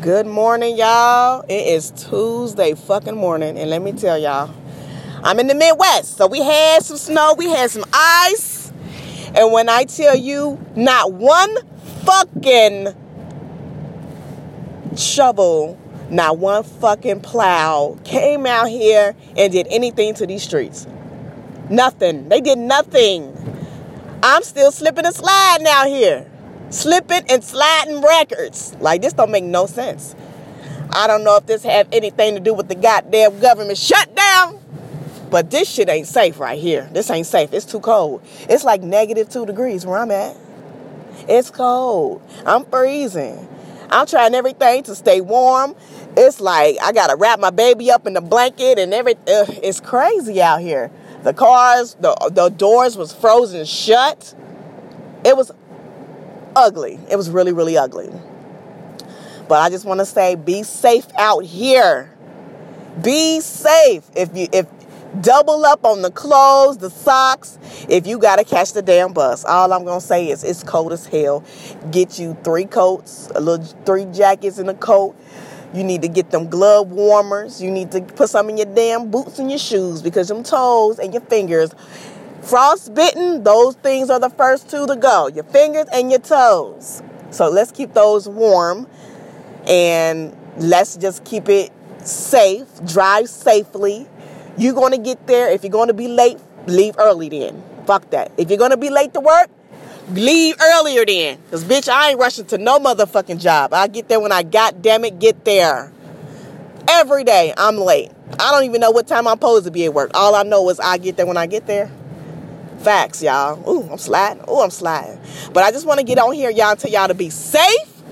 Good 0.00 0.26
morning, 0.26 0.78
y'all. 0.78 1.44
It 1.46 1.66
is 1.66 1.90
Tuesday 1.90 2.72
fucking 2.72 3.16
morning, 3.16 3.58
and 3.58 3.68
let 3.68 3.82
me 3.82 3.92
tell 3.92 4.16
y'all, 4.16 4.50
I'm 5.22 5.38
in 5.38 5.46
the 5.46 5.54
Midwest, 5.54 6.16
so 6.16 6.26
we 6.26 6.40
had 6.40 6.82
some 6.82 6.96
snow, 6.96 7.34
we 7.36 7.50
had 7.50 7.70
some 7.70 7.84
ice, 7.92 8.72
and 9.34 9.52
when 9.52 9.68
I 9.68 9.84
tell 9.84 10.16
you, 10.16 10.58
not 10.74 11.12
one 11.12 11.54
fucking 12.06 12.94
shovel, 14.96 15.78
not 16.08 16.38
one 16.38 16.62
fucking 16.62 17.20
plow 17.20 17.98
came 18.02 18.46
out 18.46 18.70
here 18.70 19.14
and 19.36 19.52
did 19.52 19.66
anything 19.68 20.14
to 20.14 20.26
these 20.26 20.42
streets. 20.42 20.86
Nothing. 21.68 22.30
They 22.30 22.40
did 22.40 22.56
nothing. 22.56 23.36
I'm 24.22 24.44
still 24.44 24.72
slipping 24.72 25.04
and 25.04 25.14
sliding 25.14 25.66
out 25.66 25.88
here 25.88 26.29
slipping 26.70 27.24
and 27.28 27.44
sliding 27.44 28.00
records. 28.02 28.74
Like 28.80 29.02
this 29.02 29.12
don't 29.12 29.30
make 29.30 29.44
no 29.44 29.66
sense. 29.66 30.14
I 30.92 31.06
don't 31.06 31.22
know 31.22 31.36
if 31.36 31.46
this 31.46 31.62
have 31.62 31.88
anything 31.92 32.34
to 32.34 32.40
do 32.40 32.54
with 32.54 32.68
the 32.68 32.74
goddamn 32.74 33.38
government 33.40 33.78
shutdown. 33.78 34.58
But 35.30 35.50
this 35.50 35.70
shit 35.70 35.88
ain't 35.88 36.08
safe 36.08 36.40
right 36.40 36.58
here. 36.58 36.88
This 36.92 37.08
ain't 37.08 37.26
safe. 37.26 37.52
It's 37.52 37.64
too 37.64 37.78
cold. 37.78 38.22
It's 38.48 38.64
like 38.64 38.82
negative 38.82 39.28
two 39.28 39.46
degrees 39.46 39.86
where 39.86 39.98
I'm 39.98 40.10
at. 40.10 40.36
It's 41.28 41.50
cold. 41.50 42.22
I'm 42.44 42.64
freezing. 42.64 43.48
I'm 43.90 44.06
trying 44.06 44.34
everything 44.34 44.82
to 44.84 44.94
stay 44.94 45.20
warm. 45.20 45.76
It's 46.16 46.40
like 46.40 46.76
I 46.82 46.92
gotta 46.92 47.16
wrap 47.16 47.38
my 47.38 47.50
baby 47.50 47.90
up 47.90 48.06
in 48.06 48.14
the 48.14 48.20
blanket 48.20 48.78
and 48.78 48.92
everything. 48.92 49.24
It's 49.62 49.80
crazy 49.80 50.42
out 50.42 50.60
here. 50.60 50.90
The 51.22 51.32
cars, 51.32 51.94
the 52.00 52.14
the 52.32 52.48
doors 52.48 52.96
was 52.96 53.12
frozen 53.12 53.64
shut. 53.66 54.34
It 55.24 55.36
was 55.36 55.52
ugly. 56.60 57.00
It 57.10 57.16
was 57.16 57.30
really, 57.30 57.52
really 57.52 57.76
ugly. 57.76 58.10
But 59.48 59.60
I 59.60 59.70
just 59.70 59.84
want 59.84 60.00
to 60.00 60.06
say 60.06 60.36
be 60.36 60.62
safe 60.62 61.06
out 61.18 61.44
here. 61.44 62.14
Be 63.02 63.40
safe. 63.40 64.04
If 64.14 64.36
you 64.36 64.46
if 64.52 64.66
double 65.20 65.64
up 65.64 65.84
on 65.84 66.02
the 66.02 66.10
clothes, 66.10 66.78
the 66.78 66.90
socks, 66.90 67.58
if 67.88 68.06
you 68.06 68.18
got 68.18 68.36
to 68.36 68.44
catch 68.44 68.72
the 68.72 68.82
damn 68.82 69.12
bus. 69.12 69.44
All 69.44 69.72
I'm 69.72 69.84
going 69.84 70.00
to 70.00 70.06
say 70.06 70.28
is 70.28 70.44
it's 70.44 70.62
cold 70.62 70.92
as 70.92 71.06
hell. 71.06 71.42
Get 71.90 72.18
you 72.18 72.36
three 72.44 72.66
coats, 72.66 73.28
a 73.34 73.40
little 73.40 73.64
three 73.84 74.04
jackets 74.06 74.58
and 74.58 74.70
a 74.70 74.74
coat. 74.74 75.16
You 75.72 75.84
need 75.84 76.02
to 76.02 76.08
get 76.08 76.30
them 76.30 76.48
glove 76.48 76.90
warmers. 76.90 77.62
You 77.62 77.70
need 77.70 77.92
to 77.92 78.00
put 78.02 78.28
some 78.28 78.50
in 78.50 78.56
your 78.56 78.66
damn 78.66 79.10
boots 79.10 79.38
and 79.38 79.50
your 79.50 79.58
shoes 79.58 80.02
because 80.02 80.28
them 80.28 80.42
toes 80.42 80.98
and 80.98 81.12
your 81.12 81.22
fingers 81.22 81.72
Frostbitten, 82.42 83.44
those 83.44 83.74
things 83.76 84.10
are 84.10 84.18
the 84.18 84.30
first 84.30 84.70
two 84.70 84.86
to 84.86 84.96
go 84.96 85.28
your 85.28 85.44
fingers 85.44 85.86
and 85.92 86.10
your 86.10 86.20
toes. 86.20 87.02
So 87.30 87.48
let's 87.48 87.70
keep 87.70 87.92
those 87.92 88.28
warm 88.28 88.86
and 89.68 90.36
let's 90.56 90.96
just 90.96 91.24
keep 91.24 91.48
it 91.48 91.70
safe. 91.98 92.66
Drive 92.86 93.28
safely. 93.28 94.08
You're 94.56 94.74
going 94.74 94.92
to 94.92 94.98
get 94.98 95.26
there. 95.26 95.50
If 95.50 95.62
you're 95.62 95.70
going 95.70 95.88
to 95.88 95.94
be 95.94 96.08
late, 96.08 96.38
leave 96.66 96.96
early 96.98 97.28
then. 97.28 97.62
Fuck 97.86 98.10
that. 98.10 98.32
If 98.36 98.48
you're 98.48 98.58
going 98.58 98.72
to 98.72 98.76
be 98.76 98.90
late 98.90 99.14
to 99.14 99.20
work, 99.20 99.48
leave 100.10 100.56
earlier 100.60 101.04
then. 101.04 101.38
Because, 101.44 101.64
bitch, 101.64 101.88
I 101.88 102.10
ain't 102.10 102.18
rushing 102.18 102.46
to 102.46 102.58
no 102.58 102.78
motherfucking 102.78 103.40
job. 103.40 103.72
I 103.72 103.86
get 103.86 104.08
there 104.08 104.20
when 104.20 104.32
I 104.32 104.42
got 104.42 104.82
damn 104.82 105.04
it 105.04 105.18
get 105.18 105.44
there. 105.44 105.92
Every 106.88 107.22
day 107.22 107.54
I'm 107.56 107.76
late. 107.76 108.10
I 108.38 108.50
don't 108.50 108.64
even 108.64 108.80
know 108.80 108.90
what 108.90 109.06
time 109.06 109.28
I'm 109.28 109.34
supposed 109.34 109.66
to 109.66 109.70
be 109.70 109.84
at 109.84 109.94
work. 109.94 110.10
All 110.14 110.34
I 110.34 110.42
know 110.42 110.68
is 110.70 110.80
I 110.80 110.98
get 110.98 111.16
there 111.16 111.26
when 111.26 111.36
I 111.36 111.46
get 111.46 111.66
there. 111.66 111.90
Facts, 112.80 113.22
y'all. 113.22 113.68
Ooh, 113.68 113.88
I'm 113.90 113.98
sliding. 113.98 114.42
Ooh, 114.48 114.60
I'm 114.60 114.70
sliding. 114.70 115.20
But 115.52 115.64
I 115.64 115.70
just 115.70 115.86
want 115.86 116.00
to 116.00 116.04
get 116.04 116.18
on 116.18 116.32
here, 116.32 116.50
y'all, 116.50 116.76
tell 116.76 116.90
y'all 116.90 117.08
to 117.08 117.14
be 117.14 117.28
safe. 117.28 118.02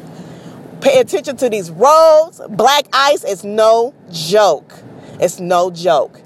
Pay 0.82 1.00
attention 1.00 1.38
to 1.38 1.48
these 1.48 1.70
roads. 1.70 2.40
Black 2.50 2.86
ice 2.92 3.24
is 3.24 3.44
no 3.44 3.94
joke. 4.12 4.74
It's 5.20 5.40
no 5.40 5.70
joke. 5.70 6.20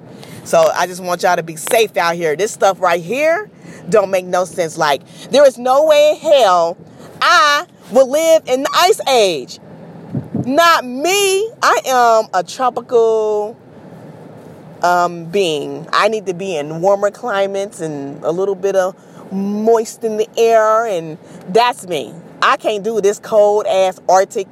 So 0.45 0.59
I 0.59 0.89
just 0.89 1.01
want 1.01 1.23
y'all 1.23 1.37
to 1.37 1.45
be 1.45 1.55
safe 1.55 1.97
out 1.97 2.17
here. 2.17 2.35
This 2.35 2.51
stuff 2.51 2.81
right 2.81 3.01
here 3.01 3.49
don't 3.89 4.11
make 4.11 4.25
no 4.25 4.45
sense. 4.45 4.77
Like, 4.77 5.07
there 5.31 5.47
is 5.47 5.57
no 5.57 5.87
way 5.87 6.11
in 6.11 6.17
hell 6.17 6.77
I 7.21 7.67
will 7.93 8.11
live 8.11 8.43
in 8.47 8.65
the 8.65 8.71
ice 8.75 9.01
age. 9.09 9.61
Not 10.45 10.85
me. 10.85 11.49
I 11.63 11.81
am 11.87 12.29
a 12.35 12.43
tropical 12.43 13.57
um, 14.83 15.27
being. 15.27 15.87
I 15.93 16.09
need 16.09 16.27
to 16.27 16.35
be 16.35 16.57
in 16.57 16.81
warmer 16.81 17.11
climates 17.11 17.81
and 17.81 18.23
a 18.25 18.31
little 18.31 18.55
bit 18.55 18.77
of 18.77 18.97
moist 19.33 20.05
in 20.05 20.17
the 20.17 20.29
air, 20.37 20.87
and 20.87 21.19
that's 21.49 21.87
me. 21.87 22.15
I 22.41 22.57
can't 22.57 22.85
do 22.85 23.01
this 23.01 23.19
cold 23.19 23.67
ass 23.67 24.01
Arctic 24.09 24.49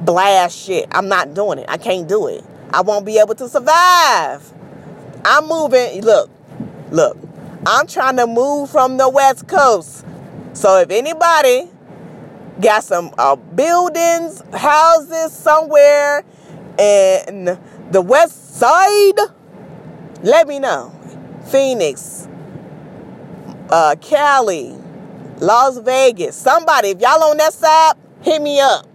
blast 0.00 0.58
shit. 0.58 0.86
I'm 0.90 1.08
not 1.08 1.34
doing 1.34 1.58
it. 1.58 1.66
I 1.68 1.78
can't 1.78 2.08
do 2.08 2.26
it. 2.26 2.44
I 2.72 2.82
won't 2.82 3.06
be 3.06 3.18
able 3.18 3.34
to 3.36 3.48
survive. 3.48 4.52
I'm 5.24 5.48
moving. 5.48 6.02
Look, 6.02 6.30
look. 6.90 7.16
I'm 7.66 7.86
trying 7.86 8.16
to 8.16 8.26
move 8.26 8.70
from 8.70 8.96
the 8.96 9.08
West 9.08 9.46
Coast. 9.46 10.04
So 10.52 10.78
if 10.78 10.90
anybody 10.90 11.70
got 12.60 12.84
some 12.84 13.14
uh, 13.16 13.36
buildings, 13.36 14.42
houses 14.52 15.32
somewhere 15.32 16.24
in 16.78 17.58
the 17.90 18.00
West 18.00 18.56
Side, 18.56 19.18
let 20.22 20.46
me 20.48 20.58
know. 20.58 20.92
Phoenix, 21.50 22.28
uh, 23.70 23.96
Cali, 24.00 24.76
Las 25.38 25.78
Vegas, 25.78 26.36
somebody, 26.36 26.88
if 26.90 27.00
y'all 27.00 27.22
on 27.24 27.36
that 27.38 27.52
side, 27.52 27.94
hit 28.22 28.40
me 28.40 28.60
up. 28.60 28.86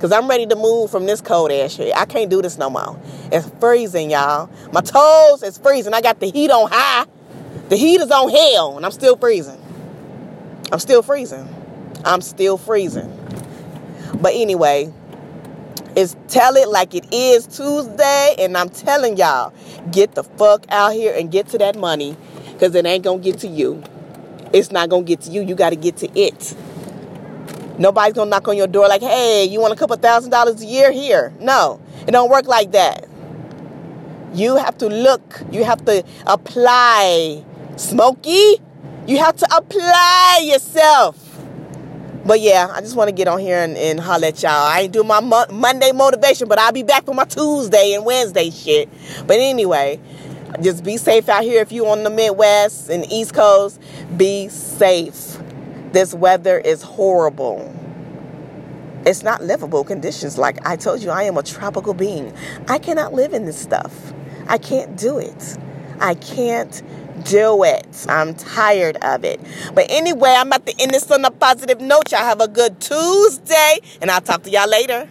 Cause 0.00 0.10
I'm 0.10 0.28
ready 0.28 0.46
to 0.46 0.56
move 0.56 0.90
from 0.90 1.06
this 1.06 1.20
cold 1.20 1.52
ass 1.52 1.74
shit. 1.74 1.96
I 1.96 2.06
can't 2.06 2.28
do 2.28 2.42
this 2.42 2.58
no 2.58 2.68
more. 2.68 3.00
It's 3.30 3.48
freezing, 3.60 4.10
y'all. 4.10 4.50
My 4.72 4.80
toes 4.80 5.44
is 5.44 5.58
freezing. 5.58 5.94
I 5.94 6.00
got 6.00 6.18
the 6.18 6.26
heat 6.26 6.50
on 6.50 6.68
high. 6.72 7.06
The 7.68 7.76
heat 7.76 8.00
is 8.00 8.10
on 8.10 8.28
hell, 8.28 8.76
and 8.76 8.84
I'm 8.84 8.90
still 8.90 9.16
freezing. 9.16 9.62
I'm 10.72 10.80
still 10.80 11.02
freezing. 11.02 11.48
I'm 12.04 12.20
still 12.20 12.58
freezing. 12.58 13.16
But 14.20 14.32
anyway, 14.34 14.92
it's 15.96 16.16
tell 16.28 16.56
it 16.56 16.68
like 16.68 16.94
it 16.94 17.12
is 17.12 17.46
Tuesday, 17.46 18.34
and 18.38 18.56
I'm 18.56 18.70
telling 18.70 19.16
y'all, 19.16 19.52
get 19.90 20.14
the 20.14 20.24
fuck 20.24 20.64
out 20.70 20.92
here 20.92 21.14
and 21.14 21.30
get 21.30 21.48
to 21.48 21.58
that 21.58 21.76
money, 21.76 22.16
cause 22.58 22.74
it 22.74 22.86
ain't 22.86 23.04
gonna 23.04 23.22
get 23.22 23.38
to 23.40 23.48
you. 23.48 23.82
It's 24.52 24.70
not 24.70 24.88
gonna 24.88 25.04
get 25.04 25.22
to 25.22 25.30
you. 25.30 25.42
You 25.42 25.54
got 25.54 25.70
to 25.70 25.76
get 25.76 25.96
to 25.98 26.18
it. 26.18 26.54
Nobody's 27.78 28.14
gonna 28.14 28.30
knock 28.30 28.48
on 28.48 28.56
your 28.56 28.66
door 28.66 28.88
like, 28.88 29.02
"Hey, 29.02 29.44
you 29.44 29.60
want 29.60 29.72
a 29.72 29.76
couple 29.76 29.96
thousand 29.96 30.30
dollars 30.30 30.62
a 30.62 30.66
year 30.66 30.92
here?" 30.92 31.32
No, 31.40 31.80
it 32.06 32.10
don't 32.10 32.30
work 32.30 32.46
like 32.46 32.72
that. 32.72 33.06
You 34.34 34.56
have 34.56 34.78
to 34.78 34.88
look. 34.88 35.42
You 35.50 35.64
have 35.64 35.84
to 35.86 36.04
apply, 36.26 37.44
Smokey. 37.76 38.60
You 39.06 39.18
have 39.18 39.36
to 39.36 39.56
apply 39.56 40.40
yourself. 40.44 41.31
But 42.24 42.40
yeah, 42.40 42.70
I 42.72 42.80
just 42.80 42.94
want 42.94 43.08
to 43.08 43.12
get 43.12 43.26
on 43.26 43.40
here 43.40 43.58
and, 43.58 43.76
and 43.76 43.98
holler 43.98 44.28
at 44.28 44.42
y'all. 44.42 44.52
I 44.52 44.82
ain't 44.82 44.92
doing 44.92 45.08
my 45.08 45.20
mo- 45.20 45.46
Monday 45.50 45.90
motivation, 45.92 46.48
but 46.48 46.58
I'll 46.58 46.72
be 46.72 46.84
back 46.84 47.04
for 47.04 47.14
my 47.14 47.24
Tuesday 47.24 47.94
and 47.94 48.04
Wednesday 48.04 48.50
shit. 48.50 48.88
But 49.26 49.38
anyway, 49.38 50.00
just 50.60 50.84
be 50.84 50.96
safe 50.98 51.28
out 51.28 51.42
here 51.42 51.60
if 51.60 51.72
you 51.72 51.86
on 51.88 52.04
the 52.04 52.10
Midwest 52.10 52.90
and 52.90 53.10
East 53.10 53.34
Coast. 53.34 53.80
Be 54.16 54.48
safe. 54.48 55.38
This 55.92 56.14
weather 56.14 56.58
is 56.58 56.82
horrible. 56.82 57.74
It's 59.04 59.24
not 59.24 59.42
livable 59.42 59.82
conditions. 59.82 60.38
Like 60.38 60.64
I 60.64 60.76
told 60.76 61.02
you, 61.02 61.10
I 61.10 61.24
am 61.24 61.36
a 61.36 61.42
tropical 61.42 61.92
being. 61.92 62.32
I 62.68 62.78
cannot 62.78 63.12
live 63.12 63.32
in 63.32 63.46
this 63.46 63.58
stuff. 63.58 64.12
I 64.46 64.58
can't 64.58 64.96
do 64.96 65.18
it. 65.18 65.58
I 66.00 66.14
can't 66.14 66.82
do 67.24 67.64
it. 67.64 68.06
I'm 68.08 68.34
tired 68.34 68.96
of 69.02 69.24
it. 69.24 69.40
But 69.74 69.86
anyway, 69.88 70.34
I'm 70.36 70.48
about 70.48 70.66
to 70.66 70.74
end 70.80 70.92
this 70.92 71.10
on 71.10 71.24
a 71.24 71.30
positive 71.30 71.80
note. 71.80 72.10
Y'all 72.12 72.20
have 72.20 72.40
a 72.40 72.48
good 72.48 72.80
Tuesday, 72.80 73.78
and 74.00 74.10
I'll 74.10 74.20
talk 74.20 74.42
to 74.44 74.50
y'all 74.50 74.68
later. 74.68 75.08